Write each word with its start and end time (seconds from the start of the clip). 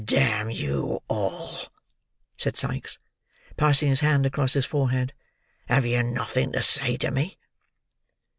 "Damn 0.03 0.49
you 0.49 1.03
all!" 1.09 1.67
said 2.35 2.57
Sikes, 2.57 2.97
passing 3.55 3.89
his 3.89 3.99
hand 3.99 4.25
across 4.25 4.53
his 4.53 4.65
forehead. 4.65 5.13
"Have 5.67 5.85
you 5.85 6.01
nothing 6.01 6.53
to 6.53 6.63
say 6.63 6.97
to 6.97 7.11
me?" 7.11 7.37